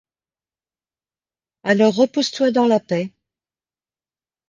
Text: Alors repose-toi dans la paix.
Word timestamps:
Alors 1.61 1.93
repose-toi 1.93 2.49
dans 2.49 2.65
la 2.65 2.79
paix. 2.79 3.13